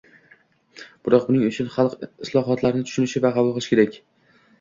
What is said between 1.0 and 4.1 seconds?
Biroq buning uchun xalq islohotlarni tushunishi va qabul qilishi kerak.